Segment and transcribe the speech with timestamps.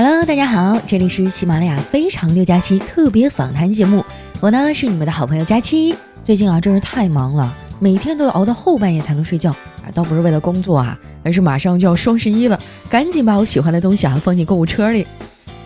[0.00, 4.04] Hello，大家好，这里是喜马拉雅非常六加七特别访谈节目，
[4.38, 5.92] 我呢是你们的好朋友佳期。
[6.22, 12.56] 最近啊，真是太忙了，每天都要熬到后半夜才能睡觉啊，倒不是为了工作啊，而是马上就要双十一了，
[12.88, 15.04] 赶紧把我喜欢的东西啊放进购物车里。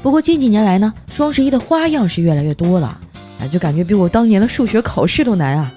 [0.02, 2.98] 不过近几年来呢，双十一的花样是越来越多了
[3.38, 5.70] 啊，就感觉比我当年的数学考试都难啊。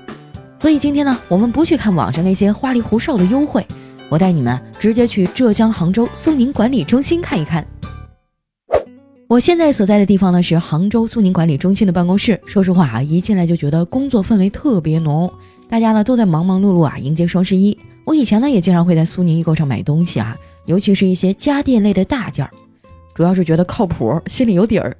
[0.61, 3.67] 所以今天呢，我们不去看网上那些花里胡哨的优惠，
[4.07, 7.67] 我带你们直接去浙江杭州苏宁管理中心看一看。
[9.27, 12.39] 我现在所在的地方呢是杭州苏宁管理中心的办公室。
[12.45, 15.31] 说实话啊，一进来就觉得工作氛围特别浓，
[15.67, 17.75] 大家呢都在忙忙碌碌啊迎接双十一。
[18.03, 22.51] 我以前呢也经常会在苏宁易购上买东西啊，尤其是一些家电类的大件儿，
[23.15, 24.95] 主要是觉得靠谱，心里有底儿。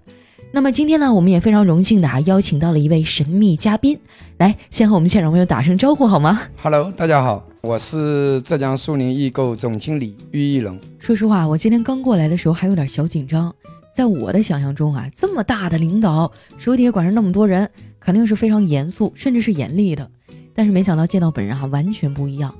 [0.52, 4.00] 那么今天呢，我们也非常荣幸的啊邀请到了一位神秘嘉宾，
[4.38, 10.80] 来先和我们现场朋友打声招呼好吗？Hello，大家好，我是浙江苏宁易购总经理于一龙。
[10.98, 13.53] 说实话，我今天刚过来的时候还有点小紧张。
[13.95, 20.11] 在我的想象中啊，这么大的领导，手底下管着那么多人，肯定是非常严肃，甚至是严厉的。
[20.53, 22.53] 但是没想到见到本人哈，完全不一样。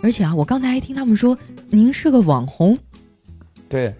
[0.00, 1.38] 而且啊，我刚才还听他们说
[1.70, 2.78] 您是个网红。
[3.70, 3.94] 对，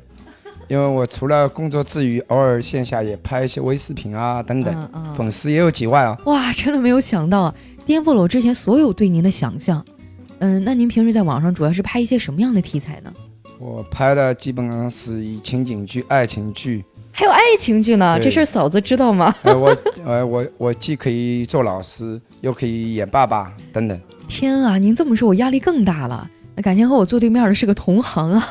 [0.69, 6.19] 因为我除了工作之余，偶尔线下也拍一些微视频啊等等，粉丝也有几万啊。
[6.27, 7.55] 哇，真的没有想到啊，
[7.87, 9.83] 颠覆了我之前所有对您的想象。
[10.41, 13.11] 嗯，那您平时在网上主要是拍一些什么样的题材呢？
[13.63, 18.19] 我拍的基本上是以情景剧、爱情剧，还有爱情剧呢。
[18.21, 19.33] 这事儿嫂子知道吗？
[19.45, 24.01] 我呃我我既可以做老师，又可以演爸爸等等。
[24.27, 26.29] 天啊，您这么说，我压力更大了。
[26.57, 28.49] 那感情和我坐对面的是个同行啊。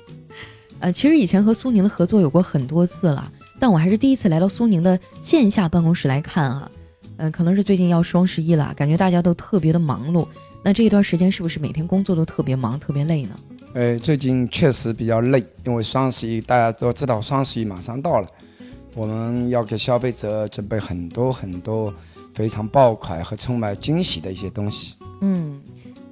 [0.80, 6.70] 呃，其实以前和苏宁的合作有过很多次了，但我还是第一次来到苏宁的线下办公室来看啊。
[7.16, 10.26] 嗯，可能是最近要双十一了，感觉大家都特别的忙碌。
[10.62, 13.30] 那这一段时间是不是每天工作都特别忙、特别累呢？
[13.74, 18.28] 呃，最近确实比较累，因为双十一大家都知道，双十一马上到了，
[18.94, 21.92] 我们要给消费者准备很多很多
[22.32, 24.94] 非常爆款和充满惊喜的一些东西。
[25.22, 25.60] 嗯，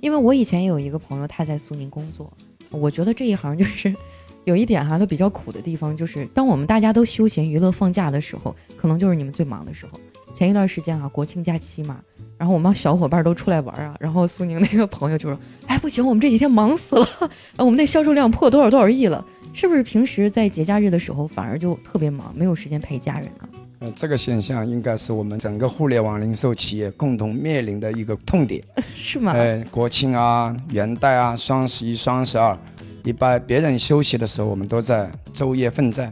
[0.01, 2.33] 因为我以前也有一个朋友，他在苏宁工作，
[2.71, 3.95] 我觉得这一行就是
[4.43, 10.01] 有一点哈，它比较苦的地方，就是当我们大家都休闲娱乐放假的时候，可能就是你们最忙的时候。
[10.35, 12.01] 前一段时间啊，国庆假期嘛。
[12.43, 15.39] 然后我们小伙伴都出来玩啊，然后苏宁那个朋友就说
[15.69, 17.07] ：“哎，不行，我们这几天忙死了，
[17.59, 23.49] 我们那销售量破多少多少亿了，是不是平时在节假日的时候反而就特别忙，没有时间陪家人啊？”
[23.79, 28.61] 呃，这个现象应该是我们整个互联网零售企业共同面临的一个痛点，
[28.93, 29.31] 是吗？
[29.37, 32.59] 哎，国庆啊、元旦啊、双十一、双十二，
[33.05, 36.09] 一般别人休息的时候，我们都在昼夜奋战；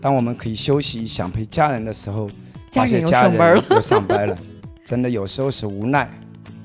[0.00, 2.30] 当我们可以休息、想陪家人的时候，
[2.70, 4.38] 家人又上班了，又上班了。
[4.86, 6.08] 真的有时候是无奈，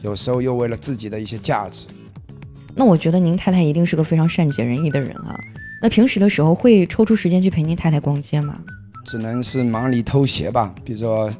[0.01, 1.87] 有时候又为了自己的一些价值。
[2.75, 5.35] 那我觉得您太太一定是个非常善解人意的人啊。
[5.81, 8.61] 那平时的时候会抽出时间去陪您太太逛街吗？
[9.05, 10.71] 只能是忙里偷闲吧。
[10.85, 11.33] 比如说，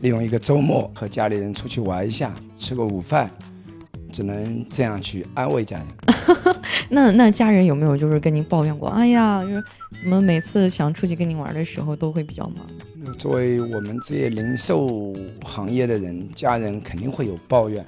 [0.00, 3.30] 利用一个周末和家里人出去玩一下，吃个午饭，
[4.10, 5.86] 只能这样去安慰家人。
[6.88, 8.88] 那那家人有没有就是跟您抱怨过？
[8.88, 9.62] 哎呀，就是
[10.04, 12.66] 我们每次想出去跟您玩的时候都会比较忙。
[13.14, 17.84] 作为我们这些零售行业的人，家人肯定会有抱怨，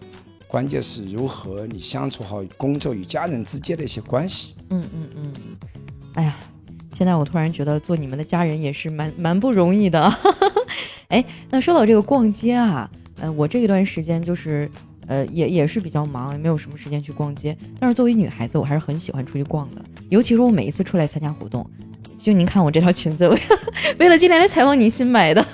[0.47, 4.55] 关键是如何你相处好工作与家人之间的一些关系。
[4.71, 5.33] 嗯嗯嗯，
[6.15, 6.35] 哎呀，
[6.95, 10.13] 现在我突然觉得做你们的家人也是蛮蛮不容易的。
[11.09, 12.91] 哎，那说到这个逛街啊，
[13.21, 14.71] 呃，我这一段时间就是，
[15.07, 17.57] 呃，也也是比较忙，也没有什么时间去逛街。
[17.81, 21.69] 但是作为女孩子，我还是很喜欢出去逛的，尤其是我每一次出来参加活动。
[22.19, 23.41] 就您看我这条裙子， 为了
[24.01, 25.45] 为了今天来采访您新买的。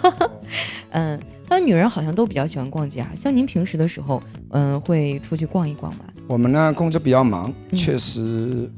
[0.91, 3.13] 嗯，他们女人好像都比较喜欢逛街啊。
[3.17, 6.01] 像您平时的时候，嗯，会出去逛一逛吗？
[6.27, 8.71] 我们呢工作比较忙，确实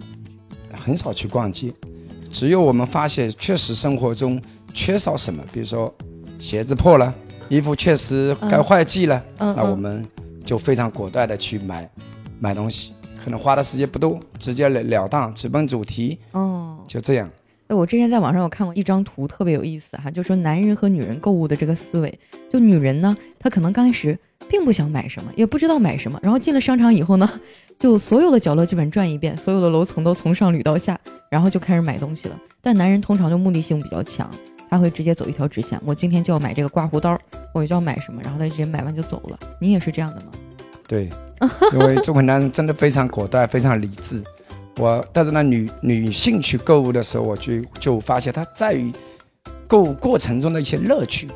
[0.73, 1.73] 很少去逛街。
[2.33, 4.41] 只有我们发现确实生活中
[4.75, 5.95] 缺少什么，比如说
[6.39, 7.15] 鞋子破了，
[7.49, 10.05] 衣服确实该换季了，那我们
[10.45, 11.89] 就非常果断的去买
[12.41, 12.93] 买东西，
[13.23, 16.19] 可能花的时间不多，直截了了当，直奔主题。
[16.33, 17.31] 哦，就这样。
[17.69, 22.19] 哎，我之前在网上有看过一张图，特别有意思哈，就说男人和女人购物的这个思维。
[22.49, 24.17] 就女人呢，她可能刚开始
[24.49, 27.29] 并不想买什么，也不知道买什么，然后进了商场以后呢，
[27.77, 30.97] 就所有的角落基本转一遍，所有的楼层都从上捋到下，
[31.29, 32.41] 然后就开始买东西了。
[32.63, 34.31] 但男人通常就目的性比较强，
[34.71, 37.19] 他会直接走一条直线，我今天就要买这个刮胡刀，
[37.53, 39.39] 我就要买什么，然后他直接买完就走了。
[39.61, 40.27] 你也是这样的吗？
[40.87, 41.09] 对，
[41.73, 44.23] 因为中国男人真的非常果断，非常理智。
[44.79, 48.93] 我带着那女女性去购物的时候，我就就发现她在于
[49.67, 51.29] 购物过程中的一些乐趣。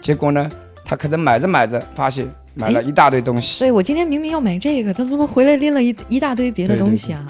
[0.00, 0.50] 结果呢，
[0.84, 3.58] 她可能买着买着，发现买了一大堆东西。
[3.58, 7.26] 对我今天明明要买这个，她怎么回来拎了一一大堆别的东西啊？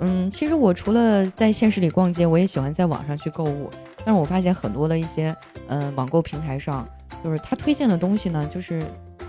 [0.00, 3.70] 嗯，其实我除了在现实里逛街，我也喜欢在网上去购物。
[4.04, 5.34] 但是我发现很多的一些
[5.66, 6.86] 呃网购平台上，
[7.22, 8.82] 就是他推荐的东西呢，就是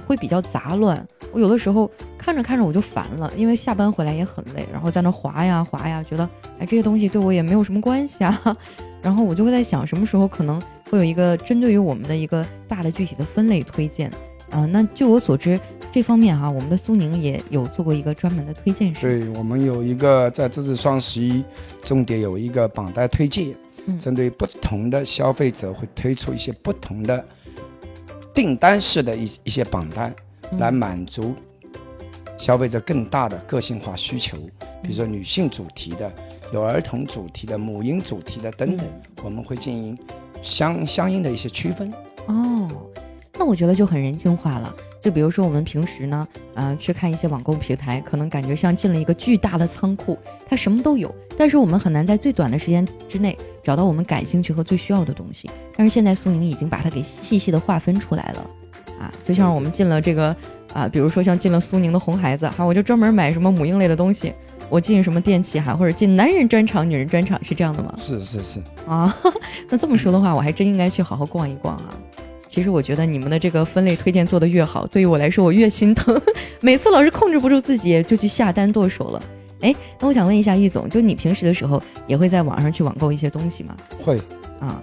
[0.06, 1.06] 会比较杂乱。
[1.36, 6.24] 我有的时候看着看着我就烦了，因为下班回来也很累，然后在那划呀划呀，觉得
[6.58, 8.58] 哎这些东西对我也没有什么关系啊。
[9.04, 14.10] 然后我就会在想，什么时候可能会有一个针对于我们的一个大的具体的分类推荐
[14.50, 14.66] 啊？
[14.66, 15.60] 那据我所知，
[15.92, 18.94] 这方面哈，我们的苏宁也有做过一个专门的推荐。
[18.94, 21.44] 对我们有一个在这次双十一
[21.84, 23.54] 重点有一个榜单推荐。
[24.00, 27.24] 针对不同的消费者，会推出一些不同的
[28.34, 30.12] 订单式的一一些榜单，
[30.58, 31.34] 来满足
[32.38, 34.38] 消费者更大的个性化需求。
[34.82, 36.12] 比如说女性主题的，
[36.54, 38.86] 有儿童主题的，母婴主题的等等，
[39.24, 39.98] 我们会进行
[40.42, 41.92] 相相应的一些区分。
[42.28, 42.70] 哦，
[43.38, 44.74] 那我觉得就很人性化了。
[45.02, 55.48] 就比如说我们平时呢，呃，去看一些网购平台，可能感觉像进了一个巨大的仓库，它什么都有，但是我们很难在最短的时间之内找到我们感兴趣和最需要的东西。
[55.78, 58.50] 但是现在苏宁已经把它给细细的划分出来了，啊，
[59.26, 60.34] 就像我们进了这个
[60.74, 64.32] 啊，比如说像进了苏宁的红孩子哈，我就专门买什么母婴类的东西，
[64.70, 67.94] 我进什么电器哈，或者进男人专场、女人专场，是这样的吗？
[67.98, 69.14] 是是是啊，
[69.68, 71.96] 那这么说的话，我还真应该去好好逛一逛啊。
[72.48, 76.16] 其实我觉得你们的这个分类推荐做得越好，对于我来说我越心疼。
[76.62, 79.22] 每次老是控制不住自己，就去下单剁手了。
[79.62, 83.76] 哎，那我想问一下玉总，就你平时的时候也会在网上去网购一些东西吗？
[84.04, 84.22] 会
[84.60, 84.82] 啊，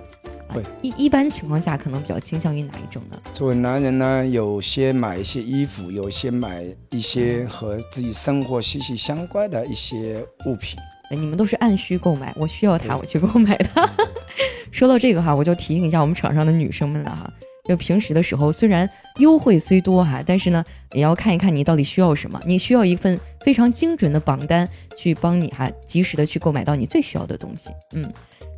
[0.53, 0.63] 会。
[0.83, 3.19] 一一般情况下，可能比较倾向于哪一种呢？
[3.35, 10.79] 作为男人呢，有些买一些衣服，有些买一些和自己生活息息相关的一些物品。
[11.11, 13.91] 你们都是按需购买，我需要它，我去购买它。
[14.71, 17.31] 说到这个哈，我就提醒一下我们场上的女生们了哈。
[17.69, 18.89] 就平时的时候，虽然
[19.19, 20.65] 优惠虽多哈，但是呢，
[20.95, 22.41] 也要看一看你到底需要什么。
[22.47, 24.67] 你需要一份非常精准的榜单，
[24.97, 27.71] 去帮你哈及时的去购买到你最需要的东西。
[27.95, 28.11] 嗯，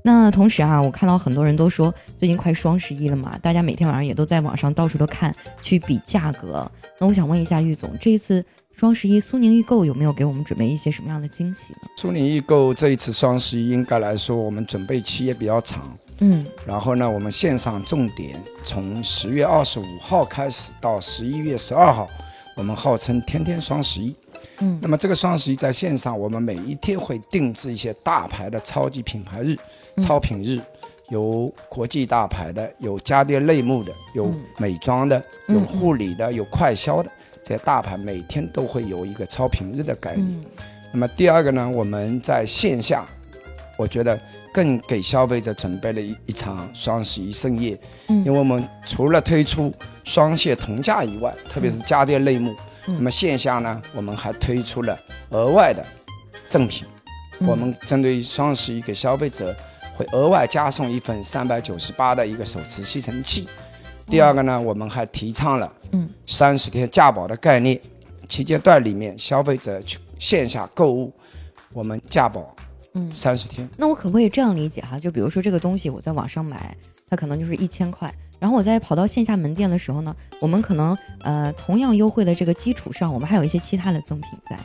[0.06, 6.71] 那同时啊，我看到很多人都说，最近快双十一了嘛，大家每天晚上也都在网上到处都看，去比价格。
[6.99, 8.45] 那我想问一下玉总，这一次
[8.77, 11.89] 双十一苏宁易购有没有给我们准备一些什么样的惊喜呢？
[11.97, 15.83] 苏宁易购这一次双十一应该来说，我们准备期也比较长。
[16.19, 22.06] 嗯，然后呢，我们线上重点从十月二十五号开始到十一月十二号，
[22.55, 24.15] 我们号称天天双十一。
[24.59, 29.56] 嗯，那么这个双十一在线上，我们每一天会定制一些大牌的超级品牌日、
[30.01, 30.61] 超品日，
[31.09, 37.11] 有国际大牌的，有家电类目的，有美妆的，有护理的，有快销的，
[37.43, 40.45] 这些大牌每天都会有一个超品日的概念。
[40.93, 43.05] 那么第二个呢，我们在线下，
[43.76, 44.19] 我觉得。
[44.55, 47.76] 更给消费者准备了一一场双十一盛宴，
[48.06, 49.75] 嗯，因为我们除了推出
[50.05, 52.55] 双线同价以外，特别是家电类目，
[52.87, 54.97] 那么线下呢，我们还推出了
[55.31, 55.85] 额外的
[56.47, 56.87] 赠品，
[57.41, 59.53] 我们针对双十一给消费者
[59.97, 63.49] 会额外加送一份三百九十八的一个手持吸尘器。
[64.06, 67.81] 第二个呢，我们还提倡了嗯三十天价保的概念，
[68.29, 71.12] 期间段里面消费者去线下购物，
[71.73, 72.54] 我们价保。
[72.94, 73.69] 嗯，三十天。
[73.76, 74.99] 那我可不可以这样理解哈？
[74.99, 76.76] 就比如说这个东西我在网上买，
[77.08, 84.58] 它可能就是一千块，然后我在跑到线下门店的时候呢，我们可能呃同样优惠的这个基础上，我们还有一些其他的赠品在。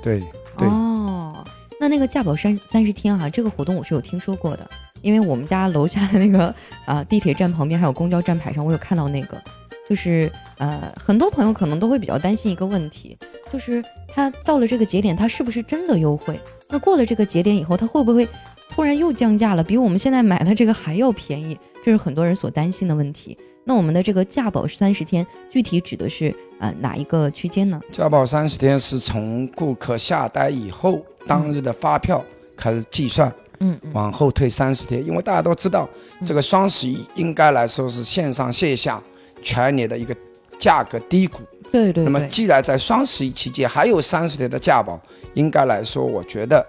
[0.00, 0.20] 对
[0.56, 0.68] 对。
[0.68, 1.44] 哦，
[1.80, 4.70] 那那个价保三三十天哈，这个活动我是有听说过的，
[5.00, 9.42] 因为我们家楼下的那个啊地铁站旁边还有公交站牌上，我有看到那个，
[9.88, 13.18] 就是呃很多朋友可能都会比较担心一个问题，
[13.52, 16.38] 就是它到了这个节点，它是不是真的优惠？
[16.72, 18.26] 那过了这个节点以后，它会不会
[18.70, 21.56] 突然又降价了，比我们现在买的这个还要便宜？
[21.84, 23.36] 这是很多人所担心的问题。
[23.64, 27.78] 那我们的这个价保三十天，具体指的是呃哪一个区间呢？
[27.92, 32.24] 价保三十天是从顾客下单以后当日的发票
[32.56, 35.04] 开始计算，嗯，往后退三十天。
[35.06, 35.86] 因为大家都知道，
[36.24, 39.00] 这个双十一应该来说是线上线下
[39.42, 40.16] 全年的一个
[40.58, 41.42] 价格低谷。
[41.72, 45.00] 对对，那么既然在双十一期间还有三十天的价保，
[45.34, 46.64] 应该来说，我觉得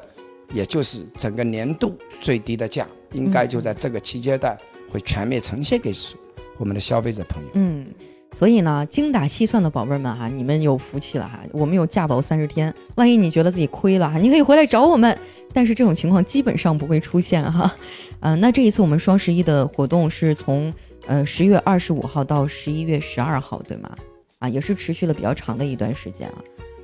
[0.53, 4.57] 也就是整个年度最低的价，应该就在这个期间段
[4.89, 5.91] 会全面呈现给
[6.57, 7.49] 我们的消费者朋友。
[7.55, 7.85] 嗯，
[8.31, 15.17] 所以呢，精打细算的宝贝们哈，你们有福气了哈，我们有价保三十天，万一你觉得自己亏了哈，你可以回来找我们，
[15.51, 17.69] 但是这种情况基本上不会出现哈。
[18.21, 20.73] 嗯， 那这一次我们双十一的活动是从
[21.07, 23.93] 呃十月二十五号到十一月十二号，对吗？
[24.43, 26.35] 啊，也是持续了比较长的一段时间啊。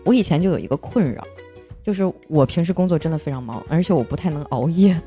[0.06, 1.22] 我以前就有一个困扰，
[1.84, 4.98] 就是我平时工作真的非常忙，而且我不太能熬夜。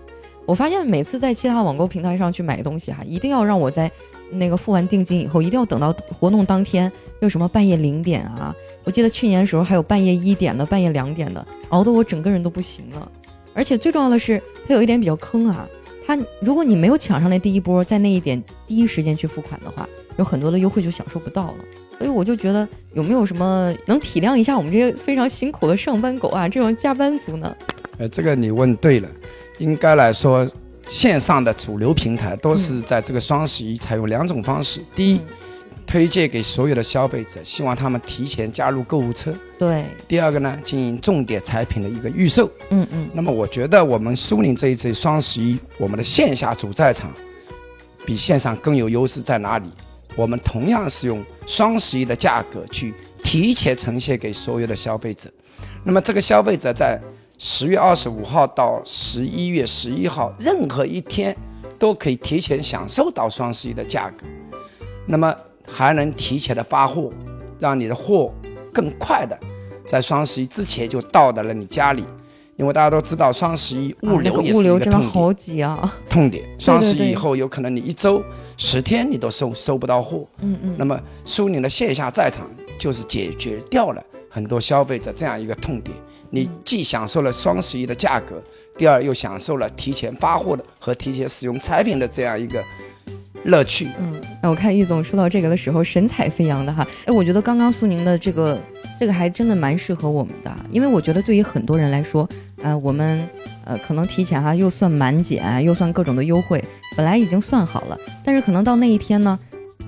[0.44, 3.90] 我发现每次在其他网购平台上去买东西哈，一定要让我在
[4.32, 8.54] 那个付完定金以后，一定要等到活动当天，又什么半夜零点啊。
[8.84, 13.10] 我记得去年的时候还有半夜一点的，半夜两点的，熬得我整个人都不行了。
[13.54, 15.66] 而且最重要的是，它有一点比较坑啊。
[16.04, 21.54] 它如果你没有抢上来第一波，在那一点第一时间去付款的话，有很多的优惠就享受不到了。
[22.02, 27.56] 所以我就觉得有没有什么能体谅一下我们这些非常辛苦的上班狗啊，这种加班族呢？
[27.96, 29.08] 呃，这个你问对了，
[29.58, 30.44] 应该来说，
[30.88, 34.80] 线上的主流平台都是在这个双十一采用两种方式。
[34.96, 35.20] 第一，
[35.86, 39.32] 推荐给所有的消费者，希望他们提前加入购物车。
[39.56, 39.84] 对。
[40.08, 42.50] 第二个呢，进行重点产品的一个预售。
[42.70, 43.08] 嗯嗯。
[43.12, 47.12] 那么我觉得我们苏宁这一次双十一，我们的线下主战场
[48.04, 49.68] 比线上更有优势在哪里？
[50.16, 52.92] 我们同样是用双十一的价格去
[53.22, 55.30] 提前呈现给所有的消费者。
[55.84, 57.00] 那么这个消费者在
[57.38, 61.36] 十月二十五号到十一月十一号任何一天
[61.78, 64.26] 都可以提前享受到双十一的价格。
[65.06, 65.34] 那么
[65.66, 67.10] 还能提前的发货，
[67.58, 68.32] 让你的货
[68.72, 69.36] 更快的
[69.86, 72.04] 在双十一之前就到达了你家里。
[72.62, 75.68] 因为大家都知道，双十一物流也是一个痛点。
[76.08, 76.44] 痛点。
[76.60, 78.22] 双十一以后，有可能你一周、
[78.56, 80.24] 十天你都收收不到货。
[80.42, 80.76] 嗯嗯。
[80.78, 84.00] 那么苏宁的线下在场就是解决掉了
[84.30, 85.96] 很多消费者这样一个痛点。
[86.30, 88.40] 你既享受了双十一的价格，
[88.78, 92.62] 第二又享受了提前发货的和提前使用产品的这样一个。
[93.44, 98.58] 乐趣，嗯，那我看玉总说到这个的时候神采飞扬的哈，哎，我觉得刚刚苏宁的这个
[99.00, 102.28] 这个还真的蛮适合我们的，因为我觉得对于很多人来说，
[102.62, 103.28] 呃，我们
[103.64, 106.62] 呃可能提前哈又算满减，又算各种的优惠，
[106.96, 109.38] 本来已经算好了，但是可能到那一天呢，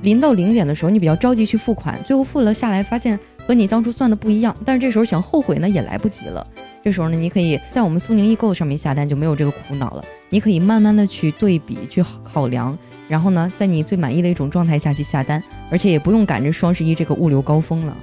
[0.03, 6.45] 临到零点的时候，你比较着急去付款，最后付了下来，发现和你当初算的不一样，但是这时候想后悔呢也来不及了。
[6.83, 10.05] 这时候呢，你可以在我们苏宁易购上面下单，就没有这个苦恼了。
[10.29, 12.77] 你可以慢慢的去对比、去考量，
[13.09, 17.97] 然后呢，在你最满意的一种状态下去下单，而且也不用赶着双十一这个物流高峰了。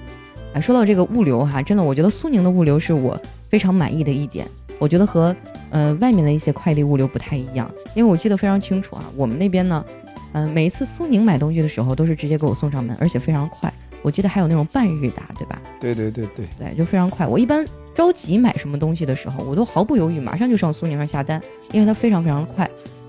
[0.54, 4.48] 啊，说到这个物流哈，真的，我觉得苏宁的物流是我非常满意的一点。
[4.80, 5.36] 我觉得和
[5.70, 9.86] 呃外面的一些快递物流不太一样，因为我记得非常清楚啊，我们那边呢，
[10.34, 13.72] 嗯，每一次苏宁买东西的时候都是直接给我送上门，而且非常快。
[14.02, 15.62] 我记得还有那种半日达，对吧？
[15.80, 17.26] 对对对对对，就非常快。
[17.28, 17.66] 我一般。
[17.94, 21.40] 着急买什么东西的时候，我都毫不犹豫，马上就上苏宁上下单，
[21.74, 22.68] 因为它非常非常的快。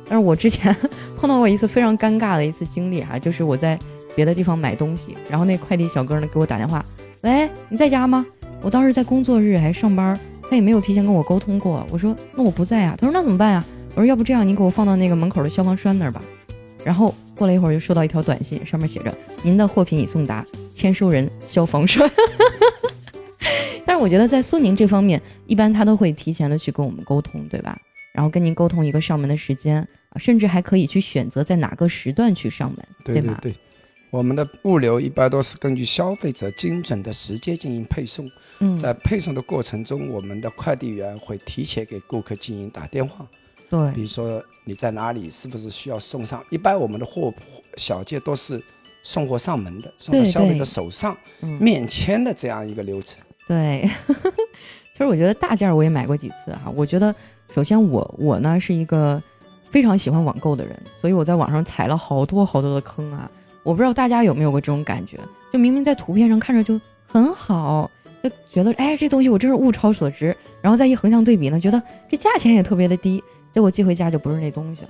[0.08, 0.76] 但是我之前
[1.22, 3.78] 碰到过一次非常尴尬的一次经历哈，就是我在
[4.16, 6.84] 别的地方买东西，然后那快递小哥呢给我打电话，
[7.20, 8.26] 喂，你在家吗？
[8.60, 10.18] 我当时在工作日还上班，
[10.50, 11.86] 他也没有提前跟我沟通过。
[11.92, 13.64] 我说那我不在啊，他说那怎么办呀？
[13.94, 16.20] 我说要不这样，你给我放到那个门口的消防栓那儿吧。
[16.84, 22.10] 然后过了一会儿，就收到一条短信，上面写着您的货品已送达，签收人消防栓。
[23.86, 27.78] 但是我觉得在苏宁这方面，一般他都会提前的去跟我们沟通，对吧？
[28.12, 33.38] 然后跟您沟通一个上门的时间，甚至还可以去选择在哪个时段去上门，对吗？
[33.42, 33.54] 对，
[34.10, 38.30] 我们的物流一般都是根据消费者精准的时间进行配送。
[38.60, 43.26] 嗯，在配送的过程中，我们的快递员会提前给顾客进行打电话。
[43.70, 46.44] 对，比如说你在哪里，是不是需要送上？
[46.50, 47.32] 一般我们的货
[47.76, 48.62] 小件都是
[49.02, 51.16] 送货上门的，送到消费者手上
[51.58, 53.18] 面签的这样一个流程。
[53.48, 53.90] 对，
[54.92, 56.70] 其实我觉得大件我也买过几次哈。
[56.76, 57.12] 我觉得
[57.52, 59.20] 首先我我呢是一个
[59.72, 63.28] 非常喜欢网购的人，所以我在网上踩了好多好多的坑啊。
[63.64, 65.18] 我不知道大家有没有过这种感觉，
[65.52, 67.90] 就明明在图片上看着就很好，
[68.22, 74.88] 就觉得哎这东西我真是物超所值，然后再一横向对比呢，觉得这价钱也特别的低，结果寄回家就不是那东西了。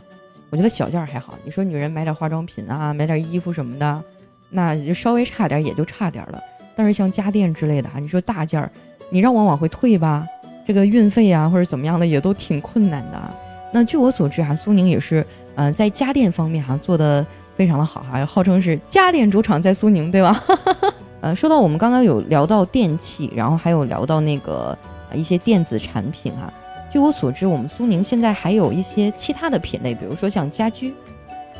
[0.50, 4.02] 我觉得小件还好，你说女人买点化妆品啊，买点衣服什么的，
[4.50, 6.40] 那就稍微差点也就差点了。
[6.74, 8.70] 但是像家电之类的啊，你说大件儿，
[9.10, 10.26] 你让我往回退吧，
[10.66, 13.34] 这个运费啊或者怎么样的也都挺困难的。
[13.72, 15.26] 那据我所知哈，苏宁也是，
[15.56, 17.26] 呃，在家电方面哈做的
[17.56, 20.42] 非常的好哈，号称是家电主场在苏宁，对吧？
[21.22, 24.76] 呃，说到我们刚刚有聊到电器，然后还有聊到那个
[25.14, 26.52] 一些电子产品哈。
[26.92, 30.92] 据我所知，我们苏宁现在还有一些其他的品类，比如说像家居。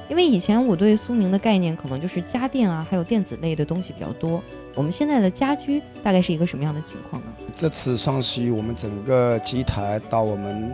[0.09, 4.43] 因为以前我对苏宁的概念可能就是家电啊，还有电子类的东西比较多。
[4.75, 7.29] 我们现在的家居大概是一个什么样的情况呢？
[7.57, 10.71] 这次双十一，我们整个集团到我们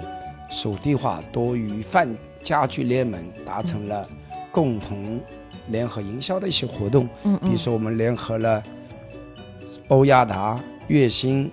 [0.50, 2.08] 属地化多与泛
[2.42, 4.08] 家居联盟达成了
[4.50, 5.20] 共同
[5.68, 7.08] 联合营销的一些活动。
[7.24, 8.62] 嗯比如说，我们联合了
[9.88, 11.50] 欧亚达、月星，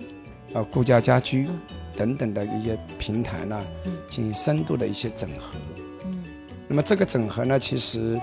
[0.54, 1.48] 呃顾家家居
[1.96, 3.60] 等等的一些平台呢，
[4.08, 5.58] 进行深度的一些整合。
[6.04, 6.24] 嗯。
[6.66, 8.18] 那么这个整合呢，其实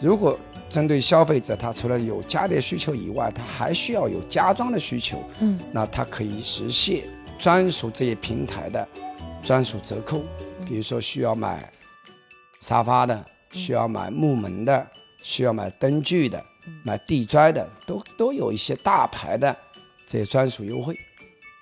[0.00, 5.18] 如果针对消费者，他除了有家电需求以外，他还需要有家装的需求。
[5.40, 7.02] 嗯，那他可以实现
[7.38, 8.86] 专属这些平台的
[9.44, 10.22] 专属折扣。
[10.66, 11.70] 比如说需要买
[12.60, 14.86] 沙发的，需要买木门的，
[15.22, 16.42] 需要买灯具的，
[16.82, 19.54] 买地砖的，都都有一些大牌的
[20.08, 20.96] 这些专属优惠。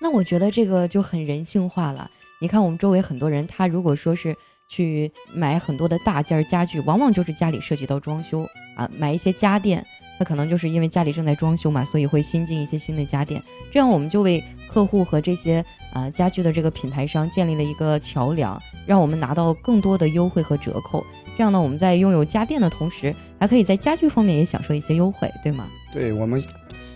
[0.00, 2.10] 那我觉得这个就很人性化了。
[2.40, 4.36] 你看我们周围很多人，他如果说是
[4.68, 9.84] 去买很多的大件家具，往往就是家里涉及到装修啊，买一些家电，
[10.22, 21.04] 他可能就是因为家里正在装修嘛，所以会新进一些新的家电，这样我们就为客户和这些啊家具的这个品牌商建立了一个桥梁，让我们拿到更多的优惠和折扣。
[21.36, 25.66] 这样呢，我们在拥有家电的同时，还可以在家具方面也享受一些优惠，对吗？
[25.92, 26.40] 对我们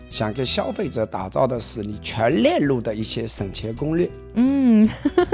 [0.08, 4.08] 想给消费者打造的是你全链路的一些省钱攻略。
[4.34, 4.88] 嗯，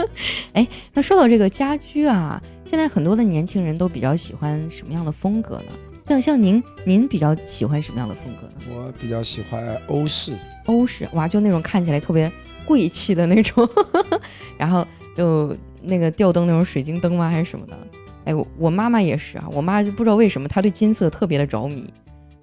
[0.55, 5.73] 哎，那说到这个家居啊，现在很多的年轻人都比较喜欢什么样的风格呢？
[6.13, 8.55] 像像您，您比较喜欢什么样的风格呢？
[8.71, 10.35] 我比较喜欢欧式。
[10.67, 12.31] 欧式，哇，就那种看起来特别
[12.67, 13.67] 贵气的那种，
[14.59, 17.31] 然后就那个吊灯那种水晶灯吗？
[17.31, 17.79] 还是什么的？
[18.27, 21.91] 哎，我我妈妈也是啊，我妈就不知道为什么她对金色特别的着迷。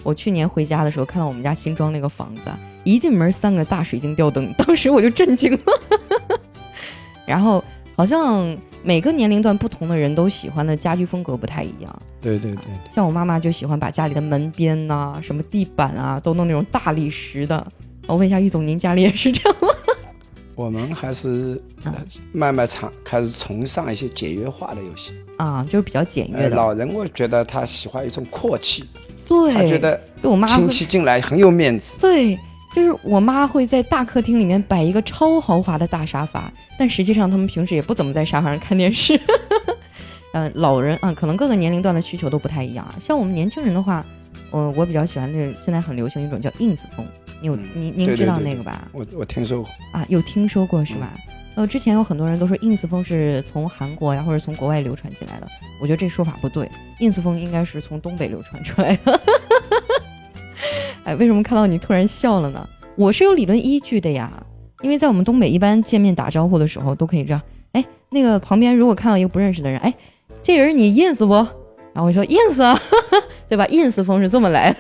[0.01, 2.41] 我去年回家的时候看到我们家新装那个房子，
[2.83, 5.59] 一进门三个大水晶吊灯，当时我就震惊了。
[7.27, 7.63] 然后
[7.95, 12.01] 好像每个年龄段不同的人都喜欢的家居风格不太一样。
[12.21, 17.65] 对对对，像我妈妈就喜欢把家里的门边呐、什么地板啊都弄那种大理石的。
[18.07, 19.67] 我问一下玉总，您家里也是这样吗？
[20.55, 21.61] 我们还是
[22.33, 26.55] 慢慢尝开始崇尚一些简约化的游戏啊，就是比较简约的。
[26.55, 28.83] 老人我觉得他喜欢一种阔气，
[29.25, 31.97] 对，他觉得我妈亲戚进来很有面子。
[32.01, 32.37] 对，
[32.75, 39.19] 就是我妈会在大客厅里面摆一个超豪华的大沙发，但实际上他们平时也不怎么在沙发上看电视。
[40.33, 42.95] 嗯， 老人啊，可能各个年龄段的需求都不太一样啊。
[43.01, 44.05] 像我们年轻人的话，
[44.51, 47.05] 嗯，我比较喜欢那现在很流行一种叫 ins 风。
[47.41, 48.87] 有您您知道那个吧？
[48.91, 51.13] 我我听说过啊，有听说过是吧？
[51.55, 55.47] 呃，之前有很多人都说 ins 风是从韩国呀或者从国外流传进来的，
[55.81, 59.19] 我觉得这说法不对，ins 风应该是从东北流传出来的。
[61.15, 62.67] 为什么看到你突然笑了呢？
[62.95, 64.31] 我是有理论依据的呀，
[64.81, 69.93] 因为在我们东北一般见面打招呼的时候都可以这样，哎，那个旁边如果看到一个不认识的人，哎，
[70.41, 71.33] 这人你 ins 不？
[71.93, 72.79] 然后我说 ins 啊，
[73.47, 74.77] 对吧？ins 风是这么来的。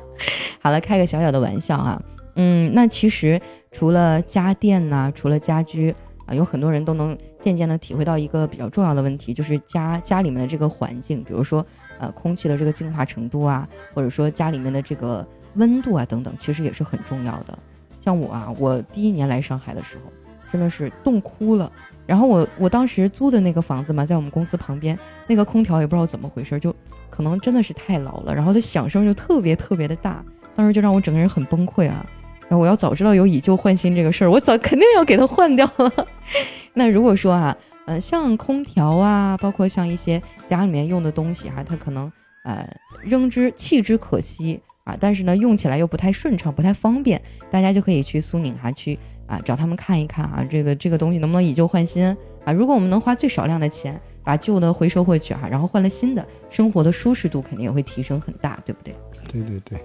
[0.60, 2.02] 好了，开个小小的玩笑啊，
[2.36, 3.40] 嗯，那其实
[3.72, 5.94] 除了家电呢，除了家居
[6.26, 11.64] 啊，有很多人都能渐渐的体会到一个比较重要的问题，就是家家里面的这个环境，比如说
[11.98, 17.58] 呃空气的这个净化程度啊，或者说家里面的这个温度啊等等，其实也是很重要的。
[18.00, 20.10] 像我啊，我第一年来上海的时候，
[20.50, 21.70] 真的是冻哭了。
[22.06, 26.74] 然后我我当时租的那个房子嘛，在我们公司旁边，那个空调也不知道怎么回事，就
[27.08, 30.24] 可能真的是太老了，然后它响声就特别特别的大。
[30.56, 32.04] 当时就让我整个人很崩溃啊！
[32.42, 35.92] 然后我要早知道有以旧换新这个事儿，我早肯定要给它换掉了。
[36.74, 42.10] 那如果说啊，呃，像空调啊，包括像一些家里面用的东西哈，它可能
[42.42, 42.68] 呃
[43.04, 44.60] 扔之弃之可惜
[44.90, 52.04] 啊，但是呢用起来又不太顺畅，不太方便，大家就可以去苏宁哈去啊找他们看一看啊，这个这个东西能不能以旧换新
[52.44, 52.52] 啊？
[52.52, 58.94] 如果我们能花最少量的钱把旧的回收回去哈，然后换了新的，生活的舒适度肯定也会提升很大，对不对？
[59.30, 59.78] 对对对。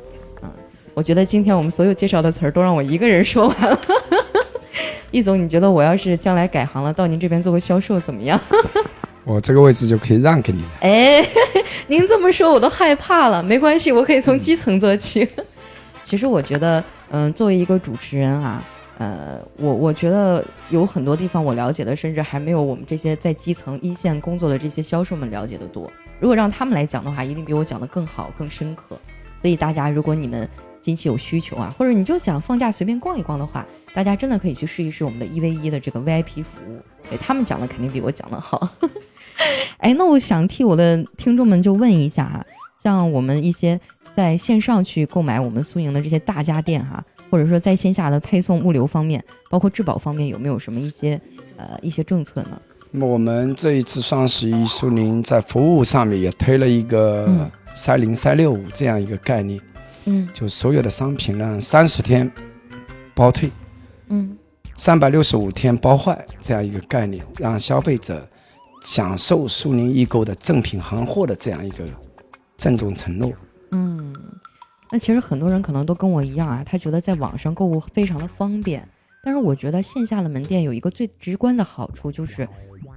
[0.94, 3.80] 我觉得今天我们所有介绍的词儿都让我一个人说完了。
[5.12, 8.40] 易总，你觉得我要是将来改行了，到您这边做个销售怎么样？
[9.26, 10.70] 我这个位置就可以让给你了。
[10.82, 11.26] 哎，
[11.88, 13.42] 您这么说我都害怕了。
[13.42, 15.28] 没关系，我可以从基层做起。
[16.04, 18.64] 其实我觉得，嗯，作为一个主持人啊，
[19.00, 25.92] 呃，我我觉得有很多地方我了解的，甚至还没有我们这些在基层一线工作的这些销售们了解的多。
[26.20, 28.98] 如果让他们来讲的话，一定比我讲的更好、更深刻。
[29.42, 30.48] 所以大家，如果你们
[30.84, 36.80] 近期有需求啊， 或者你就想放假随便逛一逛的话，大家真的可以去试一试我们的一 v 一的这个 VIP 服务。
[37.10, 38.70] 对他们讲的肯定比我讲的好。
[39.78, 42.46] 哎，那我想替我的听众们就问一下哈，
[42.82, 43.80] 像我们一些
[44.16, 51.20] 在线上去购买我们苏宁的这些大家电哈，或者说在线下的配送物流方面，包括质保方面，有没有什么一些
[51.58, 52.60] 呃一些政策呢？
[52.92, 57.28] 那么我们这一次双十一，苏宁在服务上面也推了一个
[57.74, 59.60] 三零三六五这样一个概念。
[60.06, 62.32] 嗯，就所有的商品呢，三十天
[63.14, 63.50] 包退，
[64.08, 64.38] 嗯，
[64.78, 68.26] 三百六十五天包坏这样一个概念，让消费者
[68.86, 71.84] 享受苏宁易购的正品行货的这样一个
[72.56, 73.34] 郑重承诺。
[73.72, 74.16] 嗯，
[74.92, 78.88] 那其实很多人可能都跟我一样啊，他觉得在网上购物非常的方便，
[79.24, 82.48] 但是我觉得线下的门店有一个最直观的好处，就是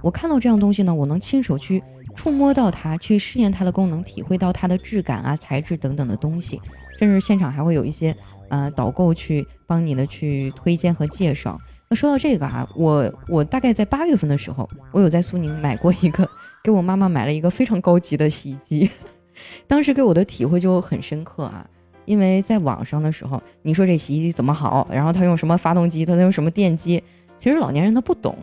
[0.03, 1.83] 我看到这样东西呢，我能亲手去
[2.15, 6.61] 触摸到它，去试验它的功能，体会到它的质感啊、材质等等的东西。
[6.99, 8.15] 甚至现场还会有一些
[8.49, 11.57] 呃导购去帮你的去推荐和介绍。
[11.91, 16.29] 那说到这个啊，我我大概在八月份的时候，我有在苏宁买过一个，
[16.63, 18.89] 给我妈妈买了一个非常高级的洗衣机。
[19.67, 21.67] 当时给我的体会就很深刻啊，
[22.05, 27.03] 因为在网上的时候，你说这洗衣机怎么好，然后它用什么发动机，它用什么电机，
[27.39, 28.37] 其实老年人他不懂。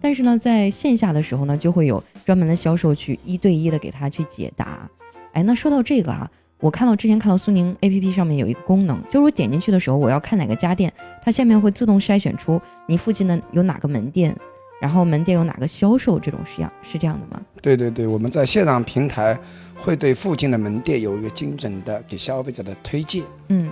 [0.00, 4.90] 但是呢，在线下的时候呢，就会有专门的销售去一对一的给他去解答。
[5.32, 6.28] 哎，那说到这个啊，
[6.60, 10.92] 我看到之前看到苏宁 APP 上面有一个功能，就是我点进去的时候，我要看哪个家电，
[11.22, 14.36] 它下面会自动筛选出你附近的有哪个门店，
[14.80, 17.42] 然后门店有哪个销售，这种是样是这样的吗？
[17.62, 19.38] 对对对，我们在线上平台
[19.80, 23.22] 会对附近的门店有一个精准的给消费者的推荐。
[23.48, 23.70] 嗯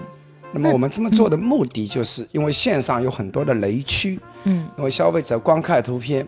[0.50, 6.26] 那么我们这么做的目的，就是因为线上有很多的雷区，嗯因为消费者光看图片，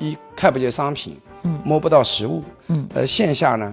[0.00, 2.42] 一看不见商品，嗯摸不到实物。
[2.66, 3.72] 嗯而线下呢，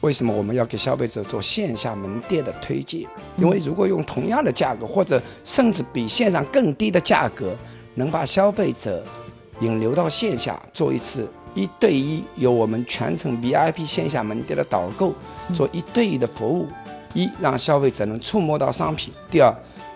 [0.00, 3.02] 为什么我们要给消费者做线下门店的推荐？
[3.36, 7.54] 嗯因为如果用同样的价格，或者甚至比线上更低的价格，
[7.94, 9.04] 能把消费者
[9.60, 15.12] 引流到线下，做一次一对一，由我们全程 VIP 线下门店的导购
[15.54, 16.66] 做一对一的服务。
[17.12, 19.52] 一让消费者能触摸到商品，第二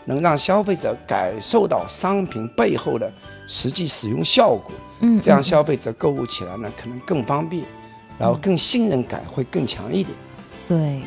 [0.07, 3.09] 能让消费者感受到商品背后的
[3.47, 7.63] 实际使用效果，嗯，这样嗯消费者购物起来呢可能更方便，
[8.19, 10.17] 然后更信任感会更强一点。
[10.69, 11.01] 对，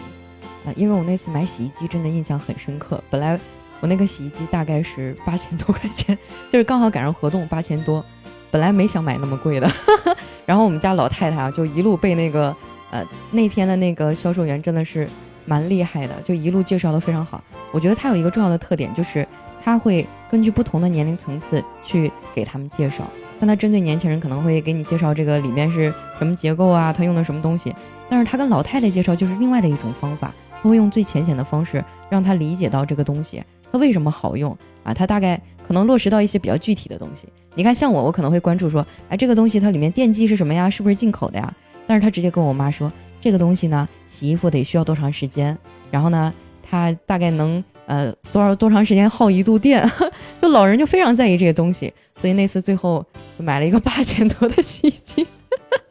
[0.65, 3.03] 啊，因为我那次买洗衣机真的印象很深刻。
[3.09, 3.39] 本来
[3.79, 6.17] 我那个洗衣机大概是八千多块钱，
[6.51, 8.03] 就是刚好赶上活动八千多，
[8.51, 9.71] 本来没想买那么贵的。
[10.45, 12.55] 然后我们家老太太啊，就一路被那个
[12.91, 15.07] 呃那天的那个销售员真的是
[15.45, 17.43] 蛮厉害的，就一路介绍的非常好。
[17.71, 19.27] 我觉得他有一个重要的特点，就是
[19.67, 23.03] 他会根据不同的年龄层次去给他们介绍。
[23.37, 27.75] 但他针对年轻人可能会给你介绍这个里面是什么结构啊，他用的什么东西。
[28.07, 37.27] 但是他跟老太太介绍就是另外的一种方法，他会用最浅显的方式让他理解到这个东西它为什么好用啊，他大概可能落实到一些比较具体的东西。
[37.53, 40.69] 你看，像我，我可能会关注说，哎，这个东西它里面电机是什么呀？
[40.69, 41.53] 是不是进口的呀？
[41.85, 45.57] 但是他直接跟我妈说，这个东西呢，洗衣服得需要多长时间，
[45.91, 49.89] 然后呢，它大概能呃多少多长时间耗一度电，
[50.39, 53.03] 就老人就非常在意这些东西，所以那次最后
[53.37, 55.25] 就买了一个八千多的洗衣机。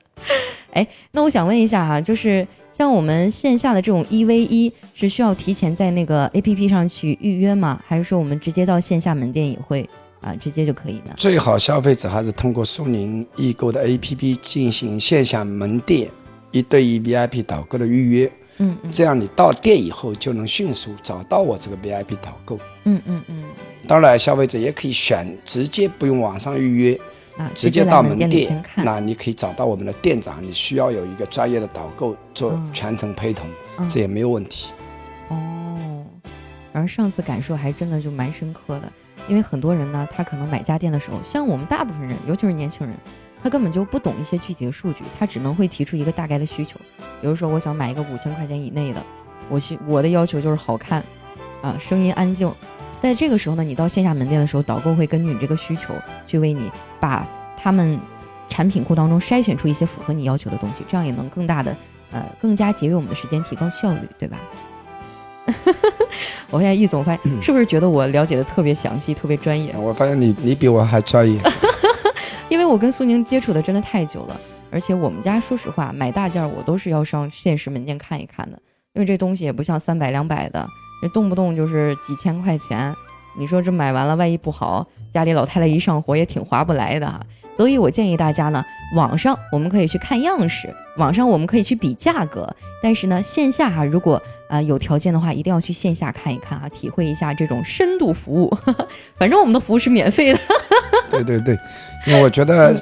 [0.73, 7.83] 哎，那我想问一下哈、就是像我们线下的这种一 v 一，是需要提前在那个 A P P 上去预约吗？
[7.87, 9.89] 还是说我们直接到线下门店也会
[10.21, 11.15] 啊，直接就可以呢？
[11.17, 16.11] 最好消费者还是通过苏宁易购的 APP 进行线下门店
[16.51, 22.59] 一对一 VIP 导购的预约，嗯嗯这样你到店以后就能迅速找到我这个 VIP 导购。
[22.85, 23.45] 嗯嗯嗯
[23.87, 27.01] 当然，消费者也可以选直接不用网上预约，
[27.37, 28.63] 啊，直接到门店。
[28.77, 34.71] 那你可以找到我们的店长，你需要有一个专业的导购做嗯全程陪同，嗯这也没有问题。
[35.29, 36.05] 哦，
[36.73, 38.93] 然后上次感受还真的就蛮深刻的，
[39.29, 42.97] 因为很多人呢，他可能买家电的时候，像我们大部分人，尤其是年轻人，
[43.43, 46.79] 他根本就不懂一些具体的数据，他只能会提出一个大概的需求。
[47.21, 49.03] 比如说，我想买一个五千块钱以内的，
[49.49, 51.03] 我希我的要求就是好看，
[51.63, 52.51] 啊，声音安静。
[53.01, 55.95] 在这个时候呢，你到线下门店的时候，导购会根据你这个需求
[56.27, 57.99] 去为你把他们
[58.49, 61.77] 产品库当中筛选出一些符合你要求的东西，这样也能更大的
[62.11, 64.39] 呃更加节约我们的时间，提高效率，对吧？
[66.51, 69.75] 我现在易总发现嗯是不是觉得我了解的特别详细、特别专业？
[69.77, 71.39] 我发现你你比我还专业，
[72.49, 78.59] 因为我跟苏宁接触的真的太久了，而且我们家说实话买大件我都是要上现实门店看一看的，
[78.95, 80.67] 因为这东西也不像三百两百的，
[81.03, 82.95] 那动不动就是几千块钱，
[83.37, 87.21] 你说这买完了万一不好，家里老太太一上火也挺划不来的哈。
[87.57, 88.65] 所以我建议大家呢，
[88.95, 92.49] 网上我们可以去看样式，网上我们可以去比价格，
[92.83, 98.55] 但是呢，线下哈、如果呃有条件的话，一定要去线下看一看啊，体会一下这种深度服务。
[99.17, 100.39] 反正我们的服务是免费的。
[101.11, 101.59] 对对对，
[102.07, 102.75] 因为我觉得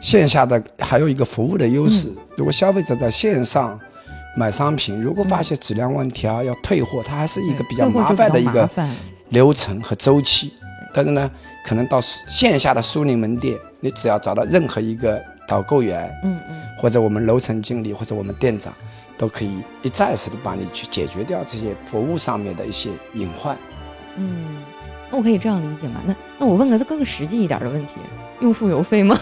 [0.00, 3.78] 线下的还有一个服务的优势，如果消费者在线上
[4.36, 8.68] 买商品，如果发现质量问题啊，要退货，它还是一个比较麻烦的一个
[9.30, 10.52] 流程和周期。
[10.92, 11.30] 但是呢，
[11.68, 16.62] 可能到线下的苏宁门店，你只要找到任何一个导购员，嗯嗯。
[16.80, 18.72] 或者我们楼层经理，或者我们店长，
[19.18, 19.50] 都可以
[19.82, 23.54] 一站式的帮你去解决掉这些服务上面的一些隐患。
[24.16, 24.62] 嗯，
[25.10, 26.00] 那我可以这样理解吗？
[26.06, 27.98] 那那我问个更实际一点的问题，
[28.40, 29.18] 用付邮费吗？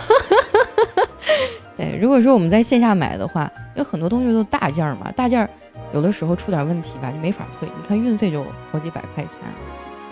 [1.76, 5.50] 对，如果说我们在线下买的话，有很多东西都大件儿嘛，大件儿
[5.92, 7.68] 有的时候出点问题吧，就没法退。
[7.68, 9.40] 你看运费就好几百块钱。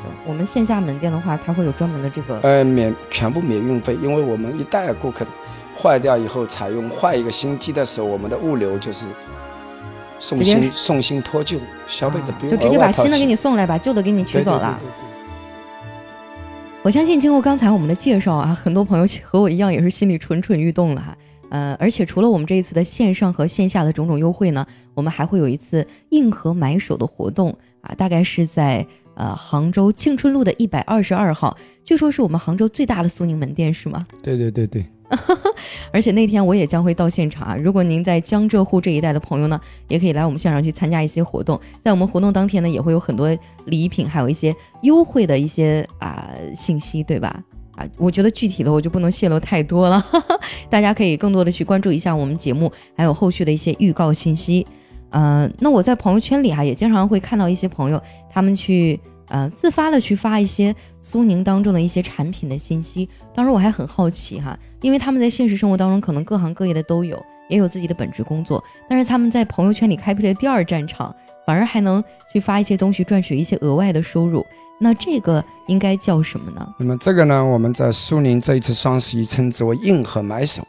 [0.05, 5.27] 对我们线下门店的话，它会有专门的这个，呃，免全部免运费，因为我们一旦顾客
[5.81, 9.07] 坏掉以后，采用换一个新机的时候，我们的物流就是
[10.21, 14.79] 送新送新脱旧，消费者不用就直接把新的给你你送来，把旧的给你取走了。
[14.81, 15.15] 对对对对对
[16.83, 21.17] 我相信经过刚才我们的介绍啊，很多朋友和我一样也是心里蠢蠢欲动了哈。
[21.49, 34.07] 呃，而且除了我们这一次的线上和线下的种种优惠呢，我们还会有一次硬核买手的活动啊，大概是在呃杭州庆春路的一百二十二号，据说是我们杭州最大的苏宁门店，是吗？
[34.23, 34.85] 对对对对，
[35.93, 37.57] 而且那天我也将会到现场啊！
[37.57, 41.61] 如果您在江浙沪这一带的朋友呢，也可以来我们现场去参加一些活动。
[41.85, 43.29] 在我们活动当天呢，也会有很多
[43.67, 47.43] 礼品，还有一些优惠的一些啊信息，对吧？
[47.77, 50.05] 啊，我觉得具体的我就不能泄露太多了，
[50.71, 54.67] 大家可以更多的去关注一下我们节目，还有后续的一些预告信息。
[55.15, 59.01] 嗯，那我在朋友圈里哈，也经常会看到一些朋友他们去。
[59.29, 63.09] 呃，自发的去发一些苏宁当中的一些产品的信息。
[63.35, 71.13] 当时我还很好奇哈，因为他们在现实生活当中可能各行各业的都有，也有自己的本职工作，但是他们在朋友圈里开辟了第二战场，
[71.47, 74.45] 反而还能去发一些东西赚取一些额外的收入。
[74.79, 76.75] 那这个应该叫什么呢？
[76.79, 80.63] 那么这个呢，我们在苏宁这一次双十一称之为硬核买手，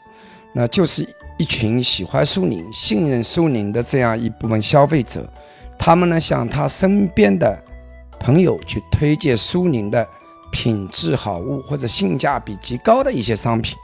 [0.54, 1.06] 那就是
[1.38, 5.28] 一群喜欢苏宁、信任苏宁的这样一部分消费者，
[5.78, 7.58] 他们呢向他身边的。
[8.18, 10.08] 朋友去推荐苏宁的
[10.52, 13.78] 品质好物或者性价比极高的一些商品，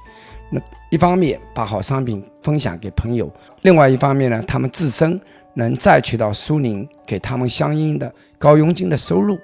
[0.49, 0.59] 那
[0.89, 5.19] 一方面把好商品分享给朋友，另外一方面呢，他们自身
[5.53, 9.37] 能再取到苏宁给他们相应的高佣金的收入，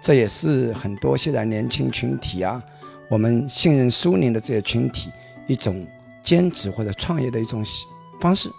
[0.00, 2.62] 这也是很多现在年轻群体啊，
[3.10, 5.10] 我们信任苏宁的这些群体
[5.46, 5.84] 一种
[6.28, 7.64] 兼职或者创业的一种
[8.20, 8.50] 方式。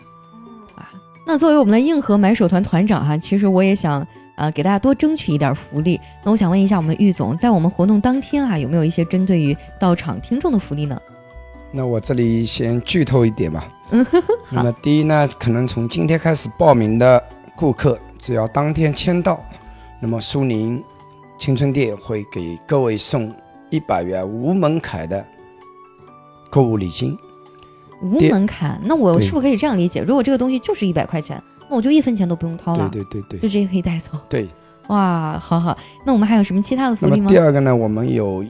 [0.73, 0.89] 啊，
[1.27, 4.05] 那作为我们的硬核买手团团长哈，其实我也想。
[4.39, 5.99] 呃，给大家多争取一点福利。
[6.23, 10.97] 那我想问一下，我们玉总，在我们活动当天啊，有没有一些针对于到场听众的福利呢？
[11.73, 13.67] 那我这里先剧透一点吧。
[13.89, 14.05] 嗯，
[14.49, 17.21] 那么第一呢，可能从今天开始报名的
[17.53, 19.43] 顾客，只要当天签到，
[19.99, 20.82] 那么苏宁
[21.38, 23.36] 青春店会给各位送
[23.69, 25.25] 一百元无门槛的
[26.49, 27.17] 购物礼金。
[28.01, 28.79] 无门槛？
[28.83, 30.01] 那我是不是可以这样理解？
[30.01, 31.41] 如果这个东西就是一百块钱？
[31.69, 34.12] 那我就一分钱都不用掏了，对对对对，就直接可以带走。
[34.27, 34.49] 对，
[34.88, 35.77] 哇，好好。
[36.03, 37.29] 那我们还有什么其他的福利吗？
[37.29, 38.43] 第二个呢，我们有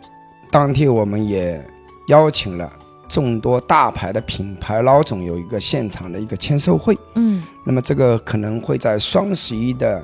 [0.50, 1.62] 当天我们也
[2.08, 2.72] 邀请了
[3.10, 6.98] 众多大牌的品牌老总有一个现场的一个签售会。
[7.16, 10.02] 嗯，那么这个可能会在双十一的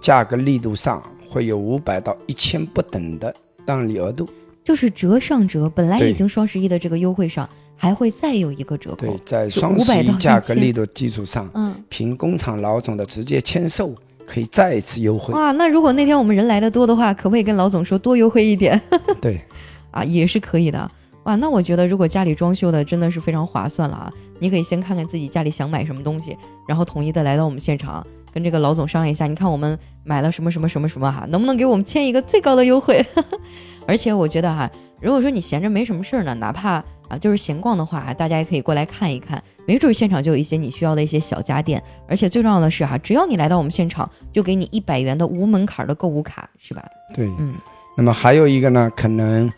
[0.00, 3.32] 价格力度上会有五百到一千不等的
[3.64, 4.28] 让利额度，
[4.64, 7.48] 就是折上折，本来已经双十一的这个优惠上。
[7.76, 13.94] 还会再有一个折扣，对，在双十一价格力度基础上，嗯，凭工厂老总的直接签售，
[14.26, 15.34] 可以再一次优惠。
[15.34, 18.80] 哇，那如果那天我们人来的多的话，可不可以跟老总说多优惠一点？
[19.20, 19.40] 对，
[19.92, 20.90] 啊，也是可以的。
[21.24, 24.12] 哇，那我觉得如果家里装修的真的是非常划算了啊！
[24.38, 26.36] 你可以先看看自己家里想买什么东西，
[26.68, 33.04] 然后统一的来到我们现场，跟这个老总商量一下，你看我们买了什么什么什么什么哈，能不能给我们签一个最高的优惠？
[33.88, 41.82] 而且我觉得哈，如果说你闲着没什么事儿呢，哪怕啊，就是闲逛的话，大家也可以过来看一看，没准现场就有一些你需要的一些小家电。
[42.08, 46.84] 而且最重要的是哈，只要你来到我们现场，就给你一百元的无门槛的购物卡，是吧？
[47.14, 47.54] 对，嗯。
[47.96, 49.50] 那么还有一个呢，可能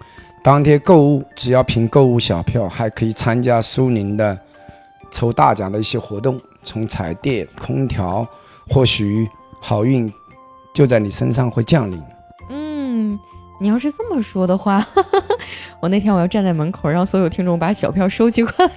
[0.43, 4.39] 当天购物只要凭购物小票，还可以参加苏宁的
[5.11, 8.27] 抽大奖的一些活动，从彩电、空调，
[8.69, 9.29] 或许
[9.61, 10.13] 好运
[10.73, 12.01] 就在你身上会降临。
[12.51, 13.19] 嗯
[13.61, 14.87] 你要是这么说的话，
[15.81, 18.73] 我那天我要站在门口，让所有听众把小票收集过来。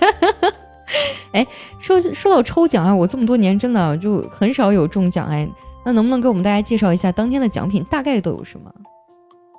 [1.34, 1.48] 哎，
[1.80, 5.48] 说说到抽奖啊，我这么多年真的就很少有中奖哎。
[5.86, 8.72] 那能不能给我们大家介绍一下当天的奖品大概都有什么？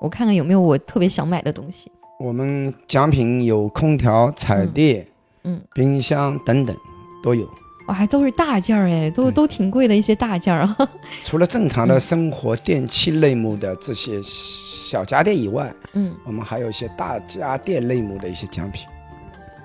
[0.01, 1.91] 我看看有没有我特别想买的东西。
[2.21, 5.05] 我们奖品有空调、彩电、
[5.45, 6.77] 嗯，冰箱等等
[7.23, 7.49] 都有。
[7.93, 10.77] 哇，还都是大件儿哎，都都挺贵的一些大件儿啊。
[11.23, 18.87] 除了正常的生活电器类目的这些小家电以外，嗯，我们还有一些大家电类目的一些奖品。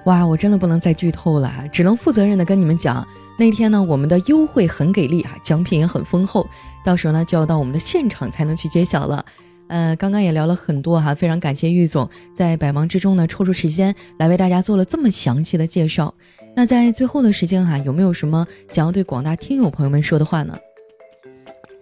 [0.04, 3.08] 哇，我真的不能再剧透了，只能负责任的跟你们讲，
[3.40, 6.46] 那天呢，我们的优惠很给力啊，奖品也很丰厚，
[6.84, 9.24] 到时候呢就要到我们的现场才能去揭晓了。
[9.70, 16.14] 呃，刚刚也聊了很多哈，非常感谢玉总在百忙之中呢抽出时间来为大家做了这么详细的介绍。
[16.58, 20.58] 那在最后的时间哈，有没有什么想要对广大听友朋友们说的话呢？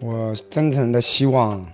[0.02, 1.66] 我真诚的希望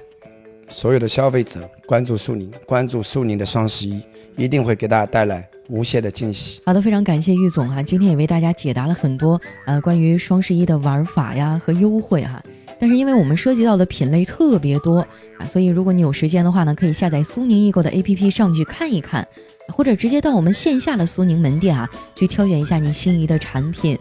[0.69, 4.01] 所有的消费者关注苏宁，关注苏宁的双十一，
[4.37, 6.61] 一定会给大家带来无限的惊喜。
[6.65, 12.41] 好的，非常感谢玉总哈，今天也为大家解答了很多呃关于双十一的玩法呀和优惠哈。
[12.83, 15.07] 但是因为我们涉及到的品类特别多
[15.39, 19.25] 啊，所以如果你有时间的话呢，可以下载苏宁易购的 APP 上去看一看。
[19.69, 23.97] 或者直接到我们线下的苏宁门店啊，去挑选一下你心仪的产品。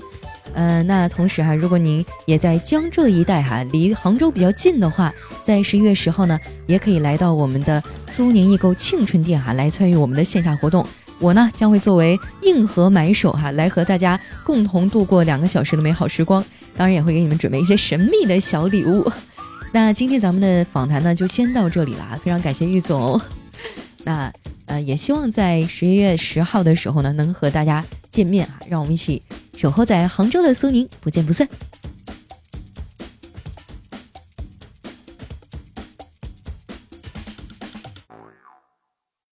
[0.56, 5.14] 呃，那同时哈，如果您也在江浙一带哈，离杭州比较近的话，
[5.44, 10.84] 在十一月十号呢，也可以来到我们的苏宁易购庆春店哈，来参与我们的线下活动。
[11.20, 16.44] 我呢将会作为硬核买手哈，来和大家共同度过两个小时的美好时光。
[16.82, 19.08] 当然也会给你们准备一些神秘的小礼物。
[19.72, 23.22] 那今天咱们的访谈呢，就先到这里了，非常感谢玉总。
[24.04, 24.34] 那
[24.66, 29.22] 呃，也希望在十一月十号的时候呢，能和大家见面啊，让我们一起
[29.56, 31.48] 守候在杭州的苏宁，不见不散。